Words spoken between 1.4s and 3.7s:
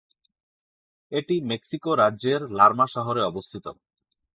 Mexico রাজ্যের Lerma শহরে অবস্থিত।